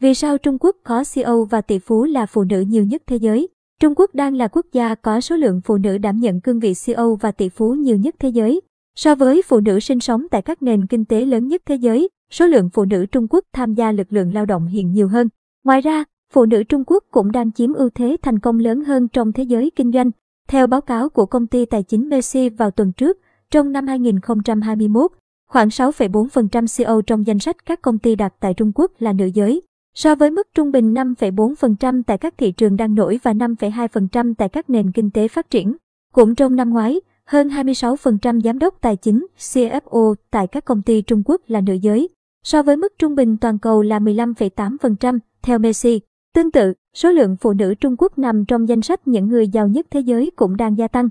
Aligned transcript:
Vì 0.00 0.14
sao 0.14 0.38
Trung 0.38 0.56
Quốc 0.60 0.76
có 0.84 1.04
CEO 1.14 1.44
và 1.44 1.60
tỷ 1.60 1.78
phú 1.78 2.04
là 2.04 2.26
phụ 2.26 2.44
nữ 2.44 2.60
nhiều 2.60 2.84
nhất 2.84 3.02
thế 3.06 3.16
giới? 3.16 3.48
Trung 3.80 3.94
Quốc 3.96 4.14
đang 4.14 4.34
là 4.34 4.48
quốc 4.48 4.66
gia 4.72 4.94
có 4.94 5.20
số 5.20 5.36
lượng 5.36 5.60
phụ 5.64 5.76
nữ 5.76 5.98
đảm 5.98 6.20
nhận 6.20 6.40
cương 6.40 6.60
vị 6.60 6.72
CEO 6.86 7.14
và 7.14 7.32
tỷ 7.32 7.48
phú 7.48 7.74
nhiều 7.74 7.96
nhất 7.96 8.14
thế 8.18 8.28
giới. 8.28 8.60
So 8.96 9.14
với 9.14 9.42
phụ 9.48 9.60
nữ 9.60 9.80
sinh 9.80 10.00
sống 10.00 10.26
tại 10.30 10.42
các 10.42 10.62
nền 10.62 10.86
kinh 10.86 11.04
tế 11.04 11.24
lớn 11.24 11.48
nhất 11.48 11.62
thế 11.66 11.74
giới, 11.74 12.08
số 12.30 12.46
lượng 12.46 12.70
phụ 12.72 12.84
nữ 12.84 13.06
Trung 13.06 13.26
Quốc 13.30 13.44
tham 13.52 13.74
gia 13.74 13.92
lực 13.92 14.12
lượng 14.12 14.34
lao 14.34 14.46
động 14.46 14.66
hiện 14.66 14.92
nhiều 14.92 15.08
hơn. 15.08 15.28
Ngoài 15.64 15.80
ra, 15.80 16.04
phụ 16.32 16.44
nữ 16.44 16.62
Trung 16.62 16.84
Quốc 16.86 17.04
cũng 17.10 17.32
đang 17.32 17.52
chiếm 17.52 17.72
ưu 17.72 17.90
thế 17.90 18.16
thành 18.22 18.38
công 18.38 18.58
lớn 18.58 18.84
hơn 18.84 19.08
trong 19.08 19.32
thế 19.32 19.42
giới 19.42 19.70
kinh 19.76 19.92
doanh. 19.92 20.10
Theo 20.48 20.66
báo 20.66 20.80
cáo 20.80 21.08
của 21.08 21.26
công 21.26 21.46
ty 21.46 21.64
tài 21.64 21.82
chính 21.82 22.08
Messi 22.08 22.48
vào 22.48 22.70
tuần 22.70 22.92
trước, 22.92 23.18
trong 23.50 23.72
năm 23.72 23.86
2021, 23.86 25.10
khoảng 25.48 25.68
6,4% 25.68 26.66
CEO 26.76 27.02
trong 27.02 27.26
danh 27.26 27.38
sách 27.38 27.66
các 27.66 27.82
công 27.82 27.98
ty 27.98 28.16
đặt 28.16 28.34
tại 28.40 28.54
Trung 28.54 28.72
Quốc 28.74 28.92
là 28.98 29.12
nữ 29.12 29.26
giới. 29.26 29.62
So 29.94 30.14
với 30.14 30.30
mức 30.30 30.48
trung 30.54 30.72
bình 30.72 30.94
5,4% 30.94 32.02
tại 32.06 32.18
các 32.18 32.34
thị 32.38 32.52
trường 32.52 32.76
đang 32.76 32.94
nổi 32.94 33.20
và 33.22 33.32
5,2% 33.32 34.34
tại 34.34 34.48
các 34.48 34.70
nền 34.70 34.92
kinh 34.92 35.10
tế 35.10 35.28
phát 35.28 35.50
triển. 35.50 35.76
Cũng 36.14 36.34
trong 36.34 36.56
năm 36.56 36.70
ngoái, 36.70 37.00
hơn 37.24 37.48
26% 37.48 38.40
giám 38.40 38.58
đốc 38.58 38.74
tài 38.80 38.96
chính 38.96 39.26
CFO 39.38 40.14
tại 40.30 40.46
các 40.46 40.64
công 40.64 40.82
ty 40.82 41.02
Trung 41.02 41.22
Quốc 41.24 41.40
là 41.46 41.60
nữ 41.60 41.74
giới, 41.74 42.08
so 42.44 42.62
với 42.62 42.76
mức 42.76 42.92
trung 42.98 43.14
bình 43.14 43.36
toàn 43.36 43.58
cầu 43.58 43.82
là 43.82 43.98
15,8%, 43.98 45.18
theo 45.42 45.58
Messi. 45.58 46.00
Tương 46.34 46.50
tự, 46.50 46.72
số 46.94 47.10
lượng 47.10 47.36
phụ 47.36 47.52
nữ 47.52 47.74
Trung 47.74 47.94
Quốc 47.98 48.18
nằm 48.18 48.44
trong 48.44 48.68
danh 48.68 48.82
sách 48.82 49.08
những 49.08 49.28
người 49.28 49.48
giàu 49.48 49.68
nhất 49.68 49.86
thế 49.90 50.00
giới 50.00 50.30
cũng 50.36 50.56
đang 50.56 50.78
gia 50.78 50.88
tăng. 50.88 51.08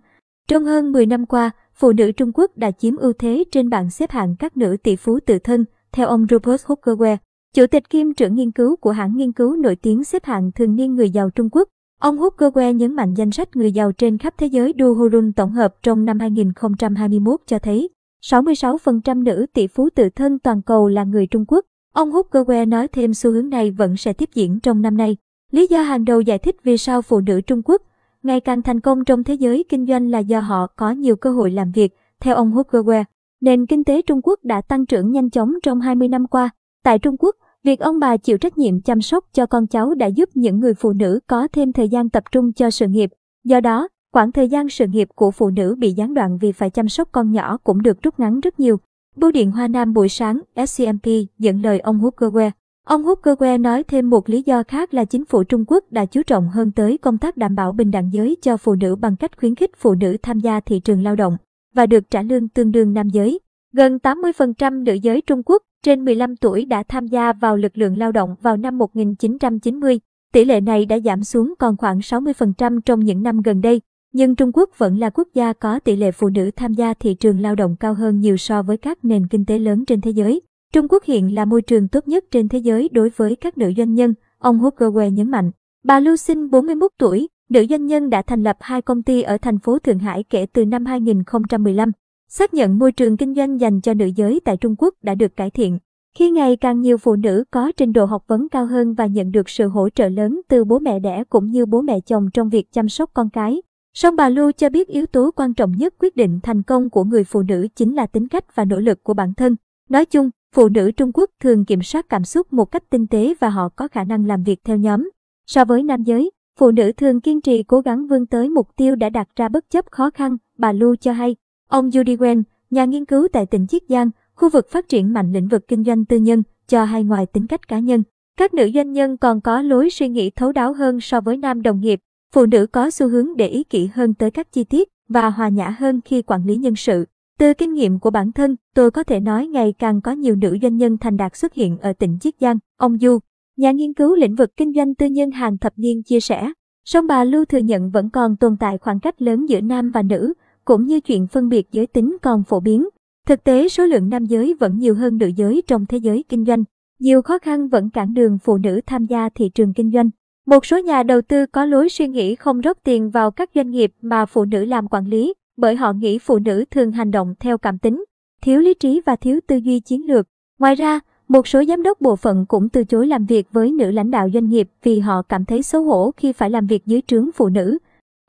Trong 0.47 0.65
hơn 0.65 0.91
10 0.91 1.05
năm 1.05 1.25
qua, 1.25 1.51
phụ 1.75 1.91
nữ 1.91 2.11
Trung 2.11 2.31
Quốc 2.33 2.57
đã 2.57 2.71
chiếm 2.71 2.95
ưu 2.95 3.13
thế 3.13 3.43
trên 3.51 3.69
bảng 3.69 3.89
xếp 3.89 4.11
hạng 4.11 4.35
các 4.39 4.57
nữ 4.57 4.77
tỷ 4.83 4.95
phú 4.95 5.19
tự 5.25 5.39
thân, 5.39 5.65
theo 5.91 6.07
ông 6.07 6.25
Rupert 6.29 6.65
Hookerware. 6.65 7.17
Chủ 7.55 7.67
tịch 7.67 7.89
kiêm 7.89 8.13
trưởng 8.13 8.35
nghiên 8.35 8.51
cứu 8.51 8.75
của 8.75 8.91
hãng 8.91 9.17
nghiên 9.17 9.31
cứu 9.31 9.55
nổi 9.55 9.75
tiếng 9.75 10.03
xếp 10.03 10.25
hạng 10.25 10.51
thường 10.51 10.75
niên 10.75 10.95
người 10.95 11.09
giàu 11.09 11.29
Trung 11.29 11.49
Quốc, 11.51 11.69
ông 11.99 12.17
Hookerware 12.17 12.71
nhấn 12.71 12.93
mạnh 12.93 13.13
danh 13.13 13.31
sách 13.31 13.55
người 13.55 13.71
giàu 13.71 13.91
trên 13.91 14.17
khắp 14.17 14.33
thế 14.37 14.47
giới 14.47 14.73
Du 14.79 14.93
Hurun 14.93 15.33
tổng 15.33 15.51
hợp 15.51 15.75
trong 15.83 16.05
năm 16.05 16.19
2021 16.19 17.39
cho 17.45 17.59
thấy 17.59 17.89
66% 18.25 19.23
nữ 19.23 19.45
tỷ 19.53 19.67
phú 19.67 19.89
tự 19.95 20.09
thân 20.09 20.39
toàn 20.39 20.61
cầu 20.61 20.87
là 20.87 21.03
người 21.03 21.27
Trung 21.27 21.45
Quốc. 21.47 21.65
Ông 21.93 22.11
Hookerware 22.11 22.69
nói 22.69 22.87
thêm 22.87 23.13
xu 23.13 23.31
hướng 23.31 23.49
này 23.49 23.71
vẫn 23.71 23.97
sẽ 23.97 24.13
tiếp 24.13 24.29
diễn 24.33 24.59
trong 24.59 24.81
năm 24.81 24.97
nay. 24.97 25.17
Lý 25.51 25.67
do 25.67 25.81
hàng 25.81 26.05
đầu 26.05 26.21
giải 26.21 26.37
thích 26.37 26.55
vì 26.63 26.77
sao 26.77 27.01
phụ 27.01 27.19
nữ 27.19 27.41
Trung 27.41 27.61
Quốc 27.65 27.81
ngày 28.23 28.39
càng 28.39 28.61
thành 28.61 28.79
công 28.79 29.05
trong 29.05 29.23
thế 29.23 29.33
giới 29.33 29.65
kinh 29.69 29.85
doanh 29.85 30.11
là 30.11 30.19
do 30.19 30.39
họ 30.39 30.67
có 30.75 30.91
nhiều 30.91 31.15
cơ 31.15 31.31
hội 31.31 31.51
làm 31.51 31.71
việc, 31.71 31.93
theo 32.19 32.35
ông 32.35 32.51
Hookerware. 32.51 33.03
Nền 33.41 33.65
kinh 33.65 33.83
tế 33.83 34.01
Trung 34.01 34.21
Quốc 34.23 34.39
đã 34.43 34.61
tăng 34.61 34.85
trưởng 34.85 35.11
nhanh 35.11 35.29
chóng 35.29 35.53
trong 35.63 35.81
20 35.81 36.07
năm 36.07 36.27
qua, 36.27 36.49
Tại 36.83 36.99
Trung 36.99 37.15
Quốc, 37.19 37.35
việc 37.63 37.79
ông 37.79 37.99
bà 37.99 38.17
chịu 38.17 38.37
trách 38.37 38.57
nhiệm 38.57 38.81
chăm 38.81 39.01
sóc 39.01 39.25
cho 39.33 39.45
con 39.45 39.67
cháu 39.67 39.93
đã 39.93 40.07
giúp 40.07 40.29
những 40.33 40.59
người 40.59 40.73
phụ 40.73 40.93
nữ 40.93 41.19
có 41.27 41.47
thêm 41.53 41.73
thời 41.73 41.89
gian 41.89 42.09
tập 42.09 42.23
trung 42.31 42.53
cho 42.53 42.69
sự 42.69 42.87
nghiệp. 42.87 43.09
Do 43.43 43.59
đó, 43.59 43.87
khoảng 44.13 44.31
thời 44.31 44.49
gian 44.49 44.69
sự 44.69 44.87
nghiệp 44.87 45.09
của 45.15 45.31
phụ 45.31 45.49
nữ 45.49 45.75
bị 45.77 45.91
gián 45.91 46.13
đoạn 46.13 46.37
vì 46.37 46.51
phải 46.51 46.69
chăm 46.69 46.89
sóc 46.89 47.09
con 47.11 47.31
nhỏ 47.31 47.57
cũng 47.63 47.81
được 47.81 48.01
rút 48.01 48.19
ngắn 48.19 48.39
rất 48.39 48.59
nhiều. 48.59 48.77
Bưu 49.15 49.31
điện 49.31 49.51
Hoa 49.51 49.67
Nam 49.67 49.93
buổi 49.93 50.09
sáng, 50.09 50.41
SCMP 50.65 51.05
dẫn 51.39 51.61
lời 51.61 51.79
ông 51.79 51.99
Hookerware. 52.01 52.51
Ông 52.85 53.03
Hookerware 53.03 53.61
nói 53.61 53.83
thêm 53.83 54.09
một 54.09 54.29
lý 54.29 54.41
do 54.45 54.63
khác 54.63 54.93
là 54.93 55.05
chính 55.05 55.25
phủ 55.25 55.43
Trung 55.43 55.65
Quốc 55.67 55.83
đã 55.91 56.05
chú 56.05 56.23
trọng 56.23 56.49
hơn 56.49 56.71
tới 56.71 56.97
công 56.97 57.17
tác 57.17 57.37
đảm 57.37 57.55
bảo 57.55 57.71
bình 57.71 57.91
đẳng 57.91 58.09
giới 58.13 58.37
cho 58.41 58.57
phụ 58.57 58.75
nữ 58.75 58.95
bằng 58.95 59.15
cách 59.15 59.37
khuyến 59.37 59.55
khích 59.55 59.71
phụ 59.77 59.95
nữ 59.95 60.17
tham 60.21 60.39
gia 60.39 60.59
thị 60.59 60.79
trường 60.79 61.03
lao 61.03 61.15
động 61.15 61.37
và 61.75 61.85
được 61.85 62.11
trả 62.11 62.21
lương 62.21 62.49
tương 62.49 62.71
đương 62.71 62.93
nam 62.93 63.09
giới. 63.09 63.39
Gần 63.73 63.97
80% 64.03 64.83
nữ 64.83 64.93
giới 64.93 65.21
Trung 65.21 65.41
Quốc 65.45 65.63
trên 65.83 66.05
15 66.05 66.35
tuổi 66.35 66.65
đã 66.65 66.83
tham 66.83 67.07
gia 67.07 67.33
vào 67.33 67.57
lực 67.57 67.77
lượng 67.77 67.97
lao 67.97 68.11
động 68.11 68.35
vào 68.41 68.57
năm 68.57 68.77
1990. 68.77 69.99
Tỷ 70.33 70.45
lệ 70.45 70.61
này 70.61 70.85
đã 70.85 70.99
giảm 70.99 71.23
xuống 71.23 71.53
còn 71.59 71.77
khoảng 71.77 71.99
60% 71.99 72.79
trong 72.81 72.99
những 72.99 73.23
năm 73.23 73.41
gần 73.41 73.61
đây, 73.61 73.81
nhưng 74.13 74.35
Trung 74.35 74.51
Quốc 74.53 74.69
vẫn 74.77 74.97
là 74.97 75.09
quốc 75.09 75.27
gia 75.33 75.53
có 75.53 75.79
tỷ 75.79 75.95
lệ 75.95 76.11
phụ 76.11 76.29
nữ 76.29 76.51
tham 76.55 76.73
gia 76.73 76.93
thị 76.93 77.13
trường 77.13 77.41
lao 77.41 77.55
động 77.55 77.75
cao 77.79 77.93
hơn 77.93 78.19
nhiều 78.19 78.37
so 78.37 78.63
với 78.63 78.77
các 78.77 79.05
nền 79.05 79.27
kinh 79.27 79.45
tế 79.45 79.59
lớn 79.59 79.85
trên 79.85 80.01
thế 80.01 80.11
giới. 80.11 80.41
Trung 80.73 80.87
Quốc 80.89 81.03
hiện 81.03 81.35
là 81.35 81.45
môi 81.45 81.61
trường 81.61 81.87
tốt 81.87 82.07
nhất 82.07 82.25
trên 82.31 82.49
thế 82.49 82.59
giới 82.59 82.89
đối 82.91 83.09
với 83.15 83.35
các 83.35 83.57
nữ 83.57 83.71
doanh 83.77 83.93
nhân, 83.93 84.13
ông 84.37 84.59
Hookerware 84.59 85.09
nhấn 85.09 85.31
mạnh. 85.31 85.51
Bà 85.83 85.99
Lưu 85.99 86.15
Sinh 86.15 86.49
41 86.49 86.91
tuổi, 86.97 87.27
nữ 87.49 87.65
doanh 87.69 87.85
nhân 87.85 88.09
đã 88.09 88.21
thành 88.21 88.43
lập 88.43 88.57
hai 88.59 88.81
công 88.81 89.03
ty 89.03 89.21
ở 89.21 89.37
thành 89.37 89.59
phố 89.59 89.79
Thượng 89.79 89.99
Hải 89.99 90.23
kể 90.23 90.45
từ 90.45 90.65
năm 90.65 90.85
2015. 90.85 91.91
Xác 92.31 92.53
nhận 92.53 92.79
môi 92.79 92.91
trường 92.91 93.17
kinh 93.17 93.35
doanh 93.35 93.59
dành 93.59 93.81
cho 93.81 93.93
nữ 93.93 94.05
giới 94.05 94.41
tại 94.45 94.57
Trung 94.57 94.75
Quốc 94.77 94.93
đã 95.01 95.15
được 95.15 95.35
cải 95.35 95.49
thiện. 95.49 95.79
Khi 96.15 96.31
ngày 96.31 96.55
càng 96.55 96.81
nhiều 96.81 96.97
phụ 96.97 97.15
nữ 97.15 97.43
có 97.51 97.71
trình 97.77 97.93
độ 97.93 98.05
học 98.05 98.23
vấn 98.27 98.49
cao 98.49 98.65
hơn 98.65 98.93
và 98.93 99.05
nhận 99.05 99.31
được 99.31 99.49
sự 99.49 99.67
hỗ 99.67 99.89
trợ 99.89 100.09
lớn 100.09 100.41
từ 100.47 100.63
bố 100.63 100.79
mẹ 100.79 100.99
đẻ 100.99 101.23
cũng 101.29 101.51
như 101.51 101.65
bố 101.65 101.81
mẹ 101.81 101.99
chồng 101.99 102.29
trong 102.33 102.49
việc 102.49 102.71
chăm 102.71 102.89
sóc 102.89 103.09
con 103.13 103.29
cái. 103.29 103.61
Song 103.93 104.15
bà 104.15 104.29
Lu 104.29 104.51
cho 104.51 104.69
biết 104.69 104.87
yếu 104.87 105.05
tố 105.05 105.31
quan 105.35 105.53
trọng 105.53 105.71
nhất 105.71 105.93
quyết 105.99 106.15
định 106.15 106.39
thành 106.43 106.63
công 106.63 106.89
của 106.89 107.03
người 107.03 107.23
phụ 107.23 107.41
nữ 107.41 107.67
chính 107.75 107.95
là 107.95 108.07
tính 108.07 108.27
cách 108.27 108.55
và 108.55 108.65
nỗ 108.65 108.79
lực 108.79 109.03
của 109.03 109.13
bản 109.13 109.33
thân. 109.33 109.55
Nói 109.89 110.05
chung, 110.05 110.29
phụ 110.55 110.69
nữ 110.69 110.91
Trung 110.91 111.11
Quốc 111.13 111.29
thường 111.39 111.65
kiểm 111.65 111.81
soát 111.81 112.05
cảm 112.09 112.23
xúc 112.23 112.53
một 112.53 112.65
cách 112.65 112.83
tinh 112.89 113.07
tế 113.07 113.33
và 113.39 113.49
họ 113.49 113.69
có 113.69 113.87
khả 113.87 114.03
năng 114.03 114.25
làm 114.25 114.43
việc 114.43 114.59
theo 114.63 114.77
nhóm. 114.77 115.09
So 115.47 115.65
với 115.65 115.83
nam 115.83 116.03
giới, 116.03 116.31
phụ 116.59 116.71
nữ 116.71 116.91
thường 116.91 117.21
kiên 117.21 117.41
trì 117.41 117.63
cố 117.63 117.81
gắng 117.81 118.07
vươn 118.07 118.25
tới 118.25 118.49
mục 118.49 118.67
tiêu 118.75 118.95
đã 118.95 119.09
đặt 119.09 119.27
ra 119.35 119.49
bất 119.49 119.69
chấp 119.69 119.91
khó 119.91 120.09
khăn, 120.09 120.37
bà 120.57 120.71
Lu 120.71 120.95
cho 120.95 121.11
hay. 121.11 121.35
Ông 121.69 121.89
Judy 121.89 122.17
Wen, 122.17 122.43
nhà 122.69 122.85
nghiên 122.85 123.05
cứu 123.05 123.27
tại 123.33 123.45
tỉnh 123.45 123.67
Chiết 123.67 123.83
Giang, 123.89 124.09
khu 124.35 124.49
vực 124.49 124.69
phát 124.71 124.89
triển 124.89 125.13
mạnh 125.13 125.31
lĩnh 125.33 125.47
vực 125.47 125.67
kinh 125.67 125.83
doanh 125.83 126.05
tư 126.05 126.17
nhân, 126.17 126.43
cho 126.67 126.83
hay 126.83 127.03
ngoài 127.03 127.25
tính 127.25 127.47
cách 127.47 127.67
cá 127.67 127.79
nhân, 127.79 128.03
các 128.37 128.53
nữ 128.53 128.69
doanh 128.73 128.91
nhân 128.91 129.17
còn 129.17 129.41
có 129.41 129.61
lối 129.61 129.89
suy 129.89 130.09
nghĩ 130.09 130.29
thấu 130.29 130.51
đáo 130.51 130.73
hơn 130.73 130.99
so 130.99 131.21
với 131.21 131.37
nam 131.37 131.61
đồng 131.61 131.79
nghiệp. 131.79 131.99
Phụ 132.33 132.45
nữ 132.45 132.67
có 132.71 132.89
xu 132.89 133.07
hướng 133.07 133.37
để 133.37 133.47
ý 133.47 133.63
kỹ 133.63 133.89
hơn 133.93 134.13
tới 134.13 134.31
các 134.31 134.51
chi 134.51 134.63
tiết 134.63 134.89
và 135.09 135.29
hòa 135.29 135.49
nhã 135.49 135.69
hơn 135.69 136.01
khi 136.05 136.21
quản 136.21 136.45
lý 136.45 136.55
nhân 136.55 136.75
sự. 136.75 137.05
Từ 137.39 137.53
kinh 137.53 137.73
nghiệm 137.73 137.99
của 137.99 138.09
bản 138.09 138.31
thân, 138.31 138.55
tôi 138.75 138.91
có 138.91 139.03
thể 139.03 139.19
nói 139.19 139.47
ngày 139.47 139.73
càng 139.79 140.01
có 140.01 140.11
nhiều 140.11 140.35
nữ 140.35 140.57
doanh 140.61 140.77
nhân 140.77 140.97
thành 140.97 141.17
đạt 141.17 141.35
xuất 141.35 141.53
hiện 141.53 141.77
ở 141.77 141.93
tỉnh 141.93 142.17
Chiết 142.21 142.33
Giang. 142.39 142.57
Ông 142.77 142.97
Du, 142.97 143.19
nhà 143.57 143.71
nghiên 143.71 143.93
cứu 143.93 144.15
lĩnh 144.15 144.35
vực 144.35 144.57
kinh 144.57 144.73
doanh 144.73 144.95
tư 144.95 145.05
nhân 145.05 145.31
hàng 145.31 145.57
thập 145.57 145.73
niên 145.75 146.03
chia 146.03 146.19
sẻ. 146.19 146.51
Song 146.85 147.07
bà 147.07 147.23
Lưu 147.23 147.45
thừa 147.45 147.57
nhận 147.57 147.91
vẫn 147.91 148.09
còn 148.09 148.35
tồn 148.37 148.57
tại 148.59 148.77
khoảng 148.77 148.99
cách 148.99 149.21
lớn 149.21 149.49
giữa 149.49 149.61
nam 149.61 149.91
và 149.91 150.01
nữ, 150.01 150.33
cũng 150.69 150.85
như 150.85 150.99
chuyện 150.99 151.27
phân 151.27 151.49
biệt 151.49 151.67
giới 151.71 151.87
tính 151.87 152.17
còn 152.21 152.43
phổ 152.43 152.59
biến. 152.59 152.87
Thực 153.27 153.43
tế 153.43 153.69
số 153.69 153.85
lượng 153.85 154.09
nam 154.09 154.25
giới 154.25 154.53
vẫn 154.59 154.79
nhiều 154.79 154.95
hơn 154.95 155.17
nữ 155.17 155.27
giới 155.27 155.61
trong 155.67 155.85
thế 155.85 155.97
giới 155.97 156.23
kinh 156.29 156.45
doanh. 156.45 156.63
Nhiều 156.99 157.21
khó 157.21 157.39
khăn 157.39 157.69
vẫn 157.69 157.89
cản 157.89 158.13
đường 158.13 158.37
phụ 158.43 158.57
nữ 158.57 158.81
tham 158.85 159.05
gia 159.05 159.29
thị 159.29 159.49
trường 159.49 159.73
kinh 159.73 159.91
doanh. 159.91 160.09
Một 160.45 160.65
số 160.65 160.79
nhà 160.79 161.03
đầu 161.03 161.21
tư 161.21 161.45
có 161.45 161.65
lối 161.65 161.89
suy 161.89 162.07
nghĩ 162.07 162.35
không 162.35 162.61
rót 162.61 162.77
tiền 162.83 163.09
vào 163.09 163.31
các 163.31 163.49
doanh 163.55 163.71
nghiệp 163.71 163.91
mà 164.01 164.25
phụ 164.25 164.45
nữ 164.45 164.65
làm 164.65 164.87
quản 164.87 165.05
lý, 165.05 165.33
bởi 165.57 165.75
họ 165.75 165.93
nghĩ 165.93 166.19
phụ 166.19 166.39
nữ 166.39 166.65
thường 166.71 166.91
hành 166.91 167.11
động 167.11 167.33
theo 167.39 167.57
cảm 167.57 167.77
tính, 167.77 168.03
thiếu 168.41 168.59
lý 168.59 168.73
trí 168.73 169.01
và 169.05 169.15
thiếu 169.15 169.39
tư 169.47 169.55
duy 169.55 169.79
chiến 169.79 170.07
lược. 170.07 170.27
Ngoài 170.59 170.75
ra, 170.75 170.99
một 171.27 171.47
số 171.47 171.63
giám 171.67 171.83
đốc 171.83 172.01
bộ 172.01 172.15
phận 172.15 172.45
cũng 172.45 172.69
từ 172.69 172.83
chối 172.83 173.07
làm 173.07 173.25
việc 173.25 173.47
với 173.51 173.71
nữ 173.71 173.91
lãnh 173.91 174.11
đạo 174.11 174.29
doanh 174.33 174.49
nghiệp 174.49 174.69
vì 174.83 174.99
họ 174.99 175.21
cảm 175.21 175.45
thấy 175.45 175.63
xấu 175.63 175.83
hổ 175.83 176.11
khi 176.17 176.33
phải 176.33 176.49
làm 176.49 176.67
việc 176.67 176.85
dưới 176.85 177.01
trướng 177.07 177.29
phụ 177.35 177.49
nữ, 177.49 177.77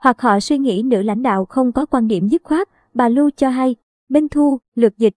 hoặc 0.00 0.20
họ 0.20 0.40
suy 0.40 0.58
nghĩ 0.58 0.82
nữ 0.82 1.02
lãnh 1.02 1.22
đạo 1.22 1.44
không 1.44 1.72
có 1.72 1.86
quan 1.86 2.08
điểm 2.08 2.28
dứt 2.28 2.42
khoát, 2.44 2.68
bà 2.94 3.08
Lưu 3.08 3.30
cho 3.36 3.48
hay, 3.48 3.76
Minh 4.08 4.28
Thu, 4.28 4.58
lược 4.74 4.98
dịch, 4.98 5.14